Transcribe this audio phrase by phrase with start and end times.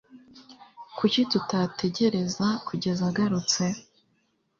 [0.97, 3.63] Kuki tutategereza kugeza agarutse?